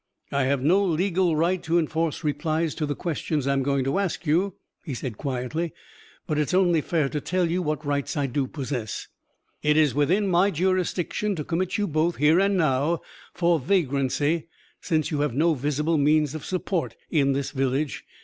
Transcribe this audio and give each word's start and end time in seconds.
"I 0.31 0.45
have 0.45 0.63
no 0.63 0.83
legal 0.83 1.35
right 1.35 1.61
to 1.61 1.77
enforce 1.77 2.23
replies 2.23 2.73
to 2.73 2.87
the 2.87 2.95
questions 2.95 3.45
I 3.45 3.53
am 3.53 3.61
going 3.61 3.83
to 3.83 3.99
ask 3.99 4.25
you," 4.25 4.55
he 4.83 4.95
said 4.95 5.15
quietly. 5.19 5.73
"But 6.25 6.39
it 6.39 6.47
is 6.47 6.53
only 6.55 6.81
fair 6.81 7.07
to 7.09 7.21
tell 7.21 7.51
you 7.51 7.61
what 7.61 7.85
rights 7.85 8.17
I 8.17 8.25
do 8.25 8.47
possess. 8.47 9.09
It 9.61 9.77
is 9.77 9.93
within 9.93 10.25
my 10.27 10.49
jurisdiction 10.49 11.35
to 11.35 11.43
commit 11.43 11.77
you 11.77 11.85
both, 11.85 12.15
here 12.15 12.39
and 12.39 12.57
now, 12.57 13.01
for 13.35 13.59
vagrancy, 13.59 14.47
since 14.81 15.11
you 15.11 15.19
have 15.19 15.35
no 15.35 15.53
visible 15.53 15.99
means 15.99 16.33
of 16.33 16.43
support 16.45 16.95
in 17.11 17.33
this 17.33 17.51
village. 17.51 18.03